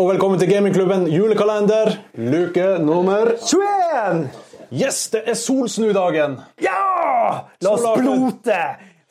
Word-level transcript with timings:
og 0.00 0.06
velkommen 0.08 0.40
til 0.40 0.48
gamingklubben 0.48 1.02
julekalender, 1.12 1.90
luke 2.16 2.78
nummer 2.80 3.34
21! 3.36 4.30
Yes, 4.72 5.10
det 5.12 5.20
er 5.28 5.36
solsnudagen! 5.36 6.38
Ja! 6.64 7.42
La 7.60 7.74
oss 7.74 7.84
blote 7.98 8.62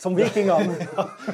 som 0.01 0.17
vikingene. 0.17 0.79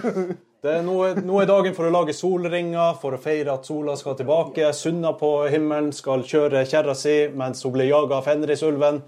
Det 0.65 0.73
er 0.79 0.83
nå, 0.83 0.97
nå 1.21 1.39
er 1.39 1.47
dagen 1.47 1.75
for 1.77 1.87
å 1.87 1.93
lage 1.93 2.11
solringer, 2.17 2.97
for 2.99 3.15
å 3.15 3.21
feire 3.21 3.53
at 3.53 3.67
sola 3.69 3.93
skal 3.95 4.17
tilbake. 4.17 4.71
Sunna 4.73 5.13
på 5.15 5.29
himmelen 5.53 5.91
skal 5.93 6.25
kjøre 6.25 6.65
kjerra 6.65 6.95
si 6.97 7.13
mens 7.37 7.61
hun 7.63 7.75
blir 7.77 7.91
jaga 7.93 8.17
av 8.17 8.25
Fenrisulven. 8.25 9.03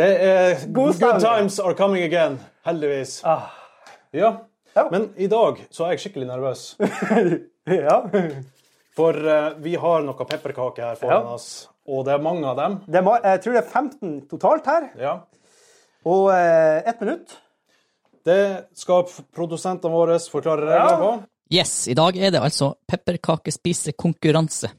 Det 0.00 0.12
er 0.24 0.64
God 0.72 0.96
good 0.98 1.20
times 1.20 1.60
are 1.60 1.76
coming 1.76 2.02
again, 2.02 2.40
heldigvis. 2.66 3.20
Ah. 3.28 3.52
Ja. 4.16 4.38
Men 4.88 5.12
i 5.20 5.28
dag 5.30 5.60
så 5.70 5.84
er 5.84 5.94
jeg 5.94 6.08
skikkelig 6.08 6.32
nervøs. 6.32 6.72
Ja. 7.70 8.00
For 8.96 9.14
uh, 9.14 9.54
vi 9.62 9.76
har 9.78 10.02
noe 10.02 10.26
pepperkaker 10.26 10.82
her 10.90 10.96
foran 10.98 11.26
Ja. 11.28 11.34
oss, 11.36 11.68
og 11.86 12.04
det 12.06 12.14
er 12.16 12.22
mange 12.24 12.44
av 12.50 12.56
dem. 12.58 12.78
Det 12.90 13.02
må, 13.06 13.14
jeg 13.22 13.42
tror 13.44 13.52
det 13.54 13.62
er 13.64 13.70
15 13.70 14.28
totalt 14.28 14.66
her, 14.66 14.90
Ja. 14.98 15.12
og 16.04 16.28
uh, 16.30 16.82
ett 16.90 17.00
minutt. 17.00 17.36
Det 18.26 18.66
skal 18.76 19.06
produsentene 19.32 19.92
våre 19.94 20.18
forklare 20.18 20.66
reglene 20.66 20.90
Ja. 20.90 20.98
på. 20.98 21.26
Yes, 21.50 21.88
i 21.88 21.94
dag 21.94 22.16
er 22.16 22.30
det 22.30 22.40
altså 22.40 22.74
pepperkakespisekonkurranse. 22.86 24.70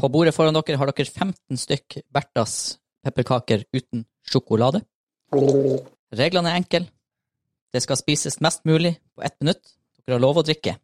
På 0.00 0.08
bordet 0.08 0.34
foran 0.34 0.54
dere 0.54 0.76
har 0.80 0.86
dere 0.90 1.04
15 1.06 1.56
stykk 1.60 1.98
Berthas 2.10 2.78
pepperkaker 3.04 3.64
uten 3.74 4.04
sjokolade. 4.26 4.80
Reglene 6.12 6.50
er 6.52 6.56
enkle. 6.60 6.86
Det 7.72 7.82
skal 7.82 7.96
spises 7.96 8.40
mest 8.40 8.64
mulig 8.64 8.96
på 9.16 9.22
ett 9.24 9.36
minutt. 9.40 9.62
Dere 10.06 10.16
har 10.16 10.20
lov 10.24 10.40
å 10.40 10.44
drikke. 10.46 10.76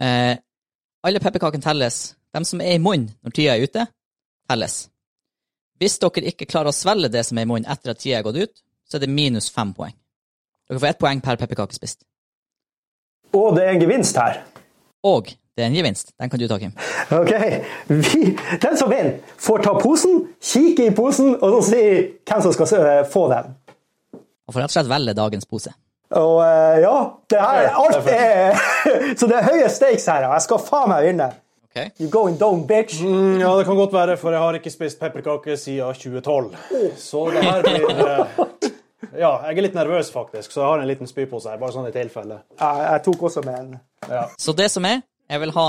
Eh, 0.00 0.36
alle 1.02 1.20
pepperkakene 1.22 1.64
telles. 1.64 2.14
De 2.32 2.44
som 2.48 2.62
er 2.62 2.76
i 2.76 2.82
munnen 2.82 3.10
når 3.22 3.34
tida 3.36 3.56
er 3.56 3.66
ute, 3.66 3.86
telles. 4.48 4.76
Hvis 5.82 5.98
dere 6.02 6.30
ikke 6.30 6.46
klarer 6.46 6.70
å 6.70 6.76
svelge 6.76 7.10
det 7.12 7.24
som 7.26 7.38
er 7.38 7.46
i 7.46 7.50
munnen 7.50 7.68
etter 7.70 7.92
at 7.92 8.00
tida 8.02 8.20
er 8.20 8.26
gått 8.26 8.38
ut, 8.38 8.64
så 8.88 8.98
er 8.98 9.04
det 9.04 9.12
minus 9.12 9.50
fem 9.50 9.72
poeng. 9.74 9.94
Dere 10.68 10.78
får 10.78 10.92
ett 10.92 11.02
poeng 11.02 11.22
per 11.24 11.40
pepperkake 11.40 11.76
spist. 11.76 12.04
Og 13.34 13.56
det 13.56 13.64
er 13.64 13.74
en 13.74 13.82
gevinst 13.82 14.18
her. 14.20 14.42
Og 15.08 15.32
det 15.56 15.64
er 15.64 15.68
en 15.68 15.76
gevinst. 15.76 16.12
Den 16.20 16.30
kan 16.30 16.40
du 16.40 16.46
ta, 16.48 16.58
Kim. 16.60 16.72
Ok, 17.12 17.32
Vi, 17.88 18.20
Den 18.62 18.76
som 18.78 18.90
vinner, 18.92 19.18
får 19.36 19.64
ta 19.66 19.74
posen, 19.80 20.28
kikke 20.40 20.86
i 20.86 20.94
posen 20.96 21.34
og 21.34 21.58
så 21.58 21.62
si 21.72 21.82
hvem 22.28 22.44
som 22.44 22.54
skal 22.56 23.08
få 23.12 23.26
den. 23.32 23.50
Og 24.46 24.54
får 24.54 24.62
rett 24.62 24.70
og 24.70 24.76
slett 24.76 24.92
velge 24.92 25.16
dagens 25.18 25.48
pose. 25.48 25.74
Og 26.18 26.38
eh, 26.44 26.80
ja, 26.84 26.96
det 27.32 27.40
her, 27.40 27.68
alt 27.80 28.08
er 28.12 28.58
Så 29.18 29.28
det 29.30 29.38
er 29.38 29.46
høye 29.46 29.68
stakes 29.72 30.06
her, 30.10 30.26
og 30.28 30.34
jeg 30.36 30.44
skal 30.46 30.60
faen 30.66 30.90
meg 30.92 31.06
vinne. 31.08 31.28
Okay. 31.72 31.88
You 32.02 32.10
going 32.12 32.34
down, 32.36 32.66
bitch. 32.68 32.98
Mm, 33.00 33.38
Ja, 33.40 33.54
det 33.56 33.64
kan 33.64 33.78
godt 33.78 33.94
være, 33.96 34.16
for 34.20 34.34
jeg 34.34 34.42
har 34.42 34.58
ikke 34.58 34.70
spist 34.74 35.00
pepperkaker 35.00 35.56
siden 35.56 35.94
2012. 35.96 36.50
Så 37.00 37.22
det 37.32 37.44
her 37.46 37.62
blir 37.64 38.02
eh, 38.10 38.42
Ja, 39.12 39.30
jeg 39.48 39.56
er 39.56 39.64
litt 39.66 39.74
nervøs, 39.76 40.10
faktisk, 40.12 40.52
så 40.52 40.60
jeg 40.60 40.68
har 40.68 40.82
en 40.82 40.88
liten 40.90 41.08
spypose 41.08 41.48
her, 41.50 41.56
bare 41.60 41.72
sånn 41.74 41.88
i 41.88 41.94
tilfelle. 41.94 42.42
Jeg, 42.60 42.84
jeg 42.90 43.02
tok 43.08 43.24
også 43.28 43.42
med 43.46 43.56
en. 43.62 43.72
Ja. 44.08 44.26
Så 44.40 44.52
det 44.56 44.68
som 44.72 44.84
er, 44.88 45.00
jeg 45.32 45.40
vil 45.42 45.52
ha 45.56 45.66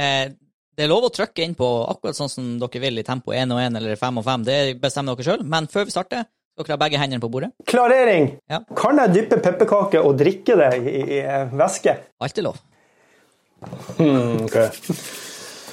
eh, 0.00 0.32
Det 0.74 0.84
er 0.86 0.90
lov 0.90 1.06
å 1.06 1.12
trykke 1.12 1.44
inn 1.44 1.54
på 1.58 1.68
akkurat 1.92 2.16
sånn 2.18 2.32
som 2.32 2.46
dere 2.58 2.80
vil 2.82 2.98
i 2.98 3.04
tempo 3.06 3.32
1 3.36 3.52
og 3.54 3.60
1 3.62 3.76
eller 3.78 4.00
5 4.00 4.20
og 4.22 4.24
5. 4.26 4.46
Det 4.48 4.56
bestemmer 4.82 5.14
dere 5.14 5.28
sjøl. 5.28 5.44
Men 5.46 5.68
før 5.70 5.84
vi 5.86 5.94
starter, 5.94 6.24
dere 6.54 6.76
har 6.76 6.80
begge 6.84 7.00
hendene 7.00 7.22
på 7.22 7.30
bordet. 7.32 7.50
Klarering. 7.66 8.30
Ja. 8.50 8.60
Kan 8.78 9.00
jeg 9.02 9.14
dyppe 9.16 9.40
pepperkake 9.42 10.02
og 10.02 10.16
drikke 10.20 10.56
det 10.60 10.70
i, 10.78 10.94
i, 10.94 11.18
i 11.18 11.58
væske? 11.58 11.96
Alt 12.22 12.38
er 12.38 12.46
lov. 12.46 12.60
Ok. 13.98 14.58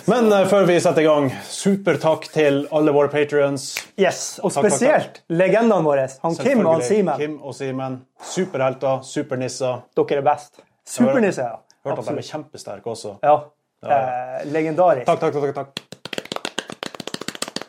Men 0.09 0.31
eh, 0.33 0.47
før 0.49 0.65
vi 0.65 0.79
setter 0.81 1.03
i 1.03 1.05
gang, 1.05 1.27
supertakk 1.45 2.25
til 2.33 2.63
alle 2.73 2.93
våre 2.95 3.11
patrions. 3.13 3.67
Yes, 3.99 4.39
og 4.41 4.49
Takk, 4.49 4.65
takk, 4.65 4.73
spesielt 4.73 5.21
legendene 5.30 5.86
våre. 5.86 6.08
Han 6.23 6.37
Kim 6.39 6.64
og 6.65 6.73
han 6.80 6.86
Simen. 6.87 7.15
Kim 7.21 7.37
og 7.45 7.55
Simen. 7.58 7.99
Superhelter, 8.33 9.05
supernisser. 9.05 9.83
Dere 9.97 10.23
er 10.23 10.25
best. 10.25 10.64
Supernisse, 10.87 11.45
ja. 11.45 11.61
Hørte 11.86 12.02
at 12.02 12.09
de 12.09 12.21
er 12.23 12.30
kjempesterke 12.31 12.89
også. 12.95 13.15
Ja. 13.21 13.37
Eh, 13.86 14.41
legendarisk. 14.49 15.05
Takk, 15.09 15.21
takk, 15.21 15.33
takk. 15.37 15.55
takk. 15.61 15.70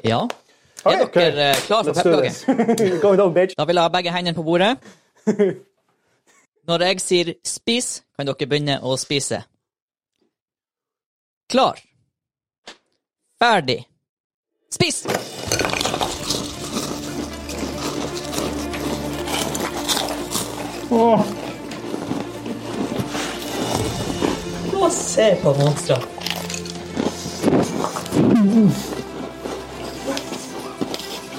Ja. 0.09 0.25
Er 0.85 1.05
dere 1.15 1.51
eh, 1.51 1.61
klar 1.67 1.85
for 1.85 3.31
bitch. 3.37 3.55
Da 3.59 3.65
vil 3.65 3.79
jeg 3.79 3.83
ha 3.83 3.89
begge 3.89 4.13
hendene 4.13 4.35
på 4.35 4.43
bordet. 4.43 4.77
Når 6.69 6.83
jeg 6.83 7.01
sier 7.01 7.35
'spis', 7.45 8.03
kan 8.17 8.27
dere 8.27 8.47
begynne 8.47 8.81
å 8.83 8.97
spise. 8.97 9.43
Klar. 11.51 11.79
Ferdig. 13.43 13.83
Spis! 14.73 15.07
Å, 20.93 21.19
se 24.91 25.29
på 25.43 25.55
monstre. 25.59 25.97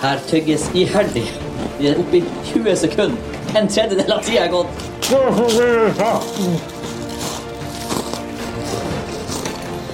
Her 0.03 0.19
tygges 0.28 0.66
iherdig. 0.75 1.24
Vi 1.80 1.88
er 1.88 2.00
oppe 2.00 2.18
i 2.18 2.24
20 2.46 2.75
sekunder. 2.75 3.38
En 3.56 3.69
tredjedel 3.72 4.12
av 4.12 4.19
tida 4.25 4.41
er 4.44 4.50
gått. 4.52 4.68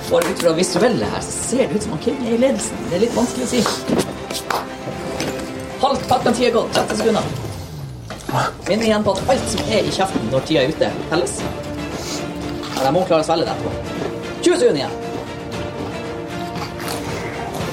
Bare 0.10 0.32
ut 0.32 0.42
fra 0.42 0.56
visuelle 0.58 1.12
her, 1.12 1.22
så 1.22 1.36
ser 1.52 1.70
det 1.70 1.76
ut 1.78 1.86
som 1.86 1.94
han 1.94 2.02
Kim 2.08 2.26
er 2.26 2.34
i 2.34 2.42
ledelsen. 2.42 2.82
Det 2.90 2.98
er 2.98 3.06
litt 3.06 3.16
vanskelig 3.20 3.46
å 3.46 3.52
si. 3.54 3.62
Halvt 5.86 6.10
pakka 6.10 6.34
tida 6.34 6.50
er 6.50 6.58
gått. 6.58 6.74
30 6.82 7.02
sekunder. 7.04 7.24
Minn 8.66 8.90
igjen 8.90 9.06
på 9.06 9.14
at 9.14 9.34
alt 9.36 9.50
som 9.54 9.74
er 9.78 9.86
i 9.86 9.94
kjeften 9.94 10.30
når 10.34 10.50
tida 10.50 10.66
er 10.66 10.74
ute, 10.74 10.94
telles. 11.14 11.38
Ja, 11.46 12.88
jeg 12.88 12.96
må 12.98 13.06
klare 13.06 13.22
å 13.22 13.30
svelge 13.30 13.46
det 13.46 13.54
etterpå. 13.54 13.72
20 14.42 14.58
sekunder 14.58 14.82
igjen. 14.88 15.02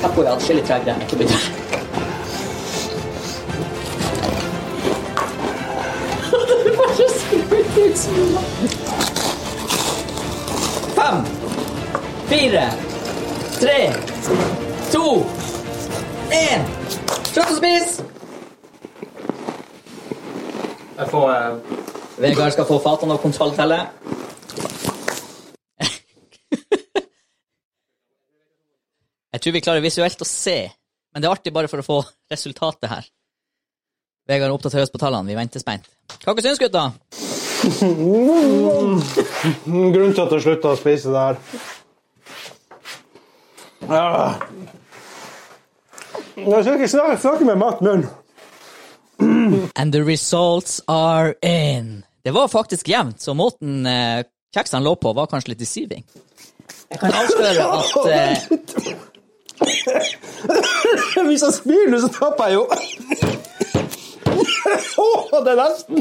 Tempoet 0.03 0.27
er 0.27 0.35
atskillig 0.37 0.69
tregere 0.69 0.99
enn 0.99 1.09
ikke 1.09 1.25
begynner. 1.25 1.56
Fire, 12.37 12.71
tre, 13.61 13.93
to, 14.93 15.25
én. 16.37 16.65
Slutt 17.31 17.53
å 17.55 17.55
spise! 17.57 18.05
Jeg 20.97 21.09
får 21.13 21.31
eh, 21.33 21.55
Vegard 22.21 22.53
skal 22.53 22.69
få 22.69 22.77
fatene 22.85 23.17
og 23.17 23.23
kontrolltelle. 23.25 23.79
Jeg 29.33 29.41
tror 29.45 29.55
vi 29.57 29.65
klarer 29.65 29.85
visuelt 29.85 30.21
å 30.21 30.29
se, 30.29 30.59
men 31.13 31.25
det 31.25 31.29
er 31.29 31.37
artig 31.39 31.55
bare 31.57 31.71
for 31.73 31.81
å 31.81 31.87
få 31.87 31.99
resultatet 32.33 32.89
her. 32.91 33.09
Vegard 34.29 34.53
oppdaterer 34.53 34.85
oss 34.85 34.93
på 34.93 35.01
tallene. 35.01 35.29
Vi 35.29 35.39
venter 35.39 35.63
spent. 35.63 35.89
Hva 36.25 36.35
dere 36.37 36.51
syns 36.51 36.61
gutta? 36.61 36.91
Grunnen 39.97 40.13
til 40.13 40.25
at 40.25 40.37
jeg 40.37 40.45
slutta 40.45 40.75
å 40.75 40.81
spise 40.81 41.13
det 41.13 41.25
her. 41.31 41.41
Jeg 46.37 46.65
skal 46.65 46.75
ikke 46.75 46.89
snakke, 46.89 47.19
snakke 47.21 47.45
med 47.49 47.57
matt 47.61 47.81
munn. 47.81 48.07
And 49.77 49.93
the 49.93 50.03
results 50.05 50.81
are 50.89 51.35
in. 51.43 52.05
Det 52.25 52.35
var 52.35 52.49
faktisk 52.49 52.89
jevnt, 52.89 53.21
så 53.23 53.35
måten 53.35 53.87
eh, 53.87 54.25
kjeksene 54.55 54.83
lå 54.85 54.97
på, 55.01 55.13
var 55.17 55.27
kanskje 55.31 55.49
litt 55.55 55.63
deceiving. 55.63 56.05
Jeg 56.91 56.99
kan 57.01 57.13
avsløre 57.15 57.65
at 57.79 57.97
eh, 58.13 58.37
Hvis 61.29 61.43
jeg 61.43 61.53
spyr 61.55 61.91
nå, 61.91 61.99
så 62.03 62.09
tapper 62.13 62.45
jeg 62.51 62.55
jo. 62.59 62.65
Å, 65.01 65.41
det 65.47 65.53
er 65.55 65.59
nesten. 65.63 65.97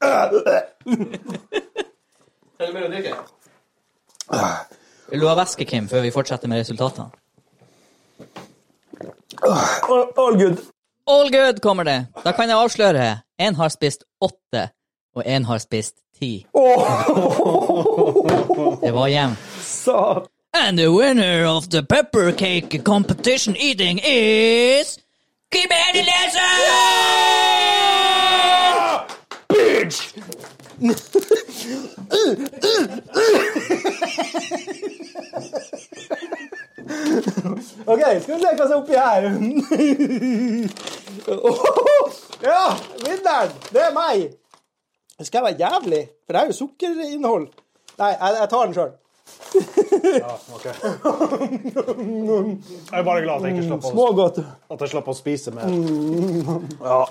Er 0.00 0.64
det 2.66 2.74
mer 2.74 2.86
å 2.86 2.90
drikke? 2.92 3.14
Vil 5.10 5.20
du 5.20 5.26
ha 5.28 5.34
væske, 5.38 5.64
Kim, 5.64 5.88
før 5.88 6.04
vi 6.04 6.10
fortsetter 6.14 6.48
med 6.50 6.60
resultatene? 6.62 7.10
All, 9.42 10.04
all 10.18 10.36
good. 10.38 10.58
All 11.06 11.30
good 11.32 11.60
kommer 11.64 11.84
det. 11.84 12.06
Da 12.24 12.32
kan 12.32 12.48
jeg 12.48 12.58
avsløre. 12.58 13.06
Én 13.40 13.54
har 13.56 13.68
spist 13.72 14.04
åtte, 14.20 14.68
og 15.16 15.24
én 15.26 15.44
har 15.48 15.58
spist 15.58 15.96
ti. 16.18 16.46
Det 18.84 18.92
var 18.94 19.06
jevnt. 19.08 19.38
And 20.52 20.78
the 20.78 20.90
winner 20.90 21.46
of 21.46 21.68
the 21.70 21.82
pepper 21.82 22.32
cake 22.32 22.84
competition 22.84 23.56
eating 23.56 24.00
is 24.04 24.98
Kim 25.52 25.68
Henelesen! 25.70 26.40
Bitch! 29.48 31.26
OK, 37.86 38.00
skal 38.22 38.34
vi 38.34 38.40
som 38.40 38.70
er 38.70 38.76
oppi 38.76 38.92
her. 38.96 39.22
ja, 42.42 42.76
vinneren! 43.04 43.50
Det 43.72 43.82
er 43.82 43.92
meg. 43.94 44.30
Skal 45.20 45.38
jeg 45.38 45.44
være 45.44 45.56
jævlig, 45.60 46.08
for 46.26 46.32
det 46.32 46.40
er 46.40 46.46
jo 46.46 46.52
sukkerinnhold. 46.52 47.46
Nei, 48.00 48.08
jeg, 48.14 48.36
jeg 48.40 48.48
tar 48.50 48.64
den 48.64 48.74
sjøl. 48.74 48.90
ja, 50.20 50.30
OK. 50.54 50.64
Jeg 50.64 50.72
er 52.98 53.02
bare 53.04 53.22
glad 53.22 53.34
at 53.34 53.42
jeg 53.44 53.52
ikke 53.56 53.68
slapp 53.68 53.84
å, 53.90 53.92
at 54.74 54.80
jeg 54.80 54.88
slapp 54.94 55.08
å 55.10 55.12
spise 55.14 55.50
mer. 55.54 55.66
Mm. 55.68 55.74
Ja. 56.80 57.04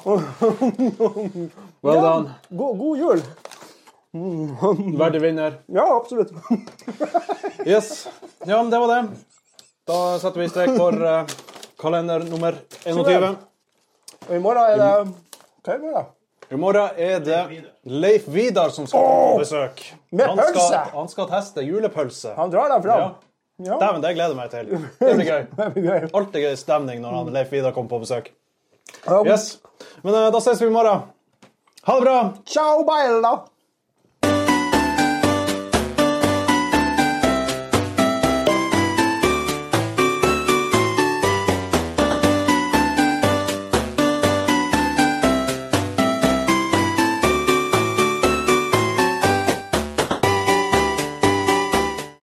Well 1.86 2.02
done. 2.04 2.28
God, 2.50 2.74
god 2.82 2.96
jul. 3.04 3.20
Verdig 4.12 5.22
vinner. 5.22 5.62
Ja, 5.66 5.98
absolutt. 6.02 6.32
Yes. 7.66 8.08
Ja, 8.46 8.64
men 8.64 8.70
det 8.70 8.80
var 8.80 8.88
det. 8.88 9.08
Da 9.88 10.20
setter 10.20 10.40
vi 10.40 10.50
strek 10.50 10.70
for 10.78 10.96
uh, 11.04 11.28
kalender 11.82 12.24
nummer 12.24 12.56
21. 12.86 13.36
Og 14.30 14.32
i 14.36 14.40
morgen 14.40 14.64
er 14.64 14.80
det 14.80 14.88
Hva 15.66 15.74
er 15.74 15.76
det 15.76 15.76
i 15.76 15.84
morgen? 15.84 16.08
I 16.50 16.58
morgen 16.58 17.02
er 17.04 17.20
det 17.22 17.42
Leif 17.84 18.26
Vidar 18.32 18.72
som 18.74 18.88
skal 18.88 19.04
oh! 19.04 19.34
på 19.34 19.44
besøk. 19.44 19.84
Med 20.10 20.32
Han 20.32 20.40
pølse! 20.40 20.64
skal, 20.64 20.90
han 20.96 21.12
skal 21.12 21.30
teste 21.36 21.68
julepølse. 21.68 22.34
Han 22.40 22.54
drar 22.54 22.72
den 22.74 22.86
fram. 22.88 23.04
Ja. 23.04 23.12
Ja. 23.60 23.76
Dæven, 23.82 24.02
det 24.02 24.16
gleder 24.16 24.34
jeg 24.34 24.40
meg 24.40 24.52
til. 24.56 24.74
Det 25.04 25.14
blir 25.20 25.28
gøy. 25.28 25.46
Det 25.60 25.70
blir 25.76 25.88
gøy. 25.92 26.10
Alltid 26.16 26.48
gøy 26.48 26.58
stemning 26.58 27.04
når 27.04 27.18
han 27.20 27.32
Leif 27.36 27.52
Vidar 27.54 27.76
kommer 27.76 27.92
på 27.92 28.02
besøk. 28.08 28.32
Yes. 29.28 29.58
Men 30.02 30.16
uh, 30.16 30.28
da 30.34 30.42
ses 30.42 30.64
vi 30.64 30.72
i 30.72 30.74
morgen. 30.74 31.10
Ha 31.86 31.96
det 32.00 32.06
bra! 32.08 32.20
Ciao, 32.48 32.84
baila! 32.88 33.36